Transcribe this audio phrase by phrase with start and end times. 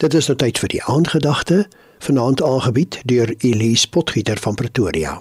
[0.00, 1.66] Dit is nou tyd vir die aandgedagte,
[2.00, 5.18] vanaand aangebied deur Elise Potgieter van Pretoria.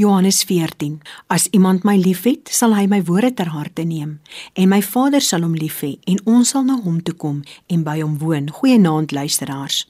[0.00, 4.14] Johannes 14 As iemand my liefhet, sal hy my woorde ter harte neem,
[4.56, 7.84] en my Vader sal hom lief hê, en ons sal na hom toe kom en
[7.84, 8.48] by hom woon.
[8.56, 9.82] Goeienaand luisteraars.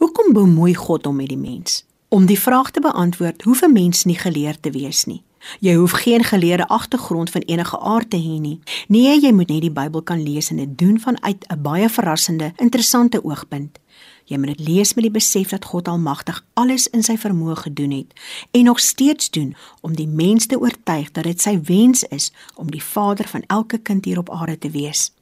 [0.00, 1.82] Hoekom bemoei God hom met die mens?
[2.08, 5.20] Om die vraag te beantwoord, hoef 'n mens nie geleerd te wees nie.
[5.60, 8.60] Jy hoef geen geleerde agtergrond van enige aard te hê nie.
[8.88, 12.52] Nee, jy moet net die Bybel kan lees en dit doen vanuit 'n baie verrassende,
[12.56, 13.78] interessante oogpunt.
[14.24, 17.90] Jy moet dit lees met die besef dat God Almagtig alles in sy vermoë gedoen
[17.90, 22.32] het en nog steeds doen om die mens te oortuig dat dit sy wens is
[22.54, 25.12] om die vader van elke kind hier op aarde te wees.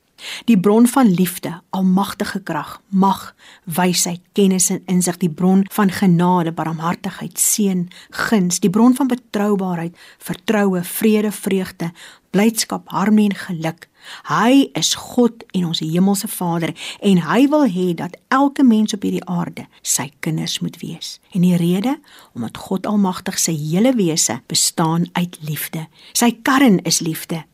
[0.45, 6.53] Die bron van liefde, almagtige krag, mag, wysheid, kennis en insig, die bron van genade,
[6.53, 11.93] barmhartigheid, seën, guns, die bron van betroubaarheid, vertroue, vrede, vreugde,
[12.33, 13.89] blydskap, harmonie en geluk.
[14.27, 16.73] Hy is God en ons hemelse Vader
[17.05, 21.19] en hy wil hê dat elke mens op hierdie aarde sy kinders moet wees.
[21.37, 21.99] En die rede,
[22.35, 25.87] omdat God Almagtig se hele wese bestaan uit liefde.
[26.18, 27.45] Sy kern is liefde.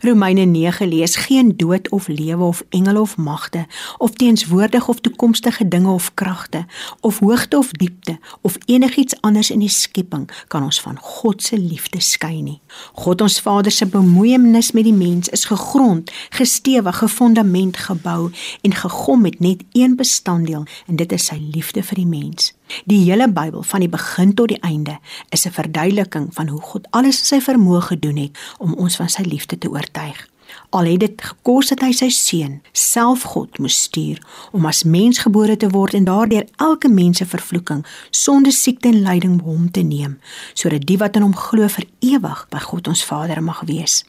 [0.00, 3.66] Romeine 9 lees geen dood of lewe of engele of magte
[3.98, 6.66] of teenswoordige of toekomstige dinge of kragte
[7.00, 11.58] of hoogte of diepte of enigiets anders in die skepping kan ons van God se
[11.58, 12.60] liefde skei nie.
[12.92, 18.30] God ons Vader se bemoeienis met die mens is gegrond, gestewig, gefondament gebou
[18.62, 22.52] en gegom met net een bestanddeel en dit is sy liefde vir die mens.
[22.84, 24.98] Die hele Bybel van die begin tot die einde
[25.28, 29.08] is 'n verduideliking van hoe God alles in sy vermoë gedoen het om ons van
[29.08, 30.26] sy liefde te oortuig.
[30.70, 34.20] Al het dit gekos dat hy sy seun, self God, moes stuur
[34.56, 39.02] om as mens gebore te word en daardeur elke mens se vervloeking, sonde, siekte en
[39.04, 40.18] lyding hom te neem,
[40.54, 44.02] sodat die wat in hom glo vir ewig by God ons Vader mag wees.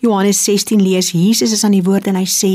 [0.00, 2.52] Johannes 16 lees Jesus is aan die woord en hy sê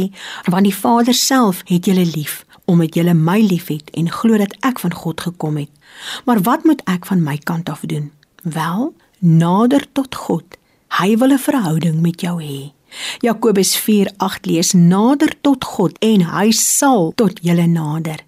[0.52, 4.80] want die Vader self het julle lief omdat julle my liefhet en glo dat ek
[4.82, 5.70] van God gekom het.
[6.26, 8.12] Maar wat moet ek van my kant af doen?
[8.42, 10.58] Wel, nader tot God.
[11.00, 12.72] Hy wil 'n verhouding met jou hê.
[13.20, 18.20] Jakobus 4:8 lees nader tot God en hy sal tot julle nader.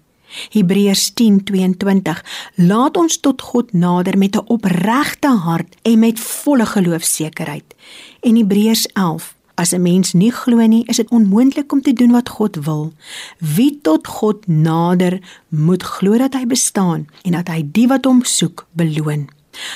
[0.52, 2.24] Hebreërs 10:22
[2.54, 7.74] Laat ons tot God nader met 'n opregte hart en met volle geloofsekerheid.
[8.20, 8.86] En Hebreërs
[9.54, 12.92] As 'n mens nie glo nie, is dit onmoontlik om te doen wat God wil.
[13.38, 18.24] Wie tot God nader, moet glo dat hy bestaan en dat hy die wat hom
[18.24, 19.28] soek, beloon.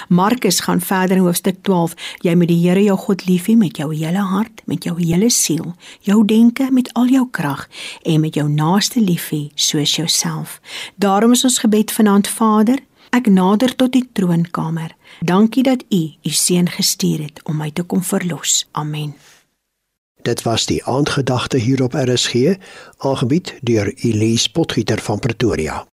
[0.08, 1.94] Markus gaan verder in hoofstuk 12.
[2.22, 5.30] Jy moet die Here jou God lief hê met jou hele hart, met jou hele
[5.30, 7.68] siel, jou denke, met al jou krag
[8.02, 10.60] en met jou naaste lief hê soos jouself.
[10.96, 12.78] Daarom is ons gebed vanaand Vader,
[13.12, 14.94] ek nader tot die troonkamer.
[15.20, 18.66] Dankie dat U U seun gestuur het om my te kom verlos.
[18.72, 19.14] Amen.
[20.22, 22.54] Dit was die aandgedagte hier op RSG,
[22.98, 25.86] aangebied deur Elise Potgieter van Pretoria.